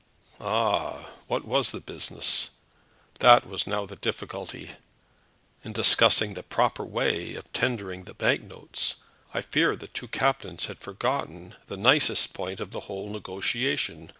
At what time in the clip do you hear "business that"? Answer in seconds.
1.79-3.47